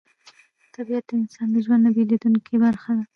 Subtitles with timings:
[0.75, 3.03] طبیعت د انسان د ژوند نه بېلېدونکې برخه ده